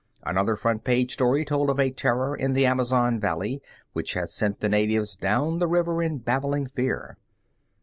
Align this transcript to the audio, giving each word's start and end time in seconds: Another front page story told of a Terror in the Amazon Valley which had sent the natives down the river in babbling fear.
Another 0.25 0.55
front 0.55 0.83
page 0.83 1.13
story 1.13 1.45
told 1.45 1.69
of 1.69 1.79
a 1.79 1.91
Terror 1.91 2.35
in 2.35 2.53
the 2.53 2.65
Amazon 2.65 3.19
Valley 3.19 3.61
which 3.93 4.13
had 4.15 4.31
sent 4.31 4.59
the 4.59 4.67
natives 4.67 5.15
down 5.15 5.59
the 5.59 5.67
river 5.67 6.01
in 6.01 6.17
babbling 6.17 6.65
fear. 6.65 7.19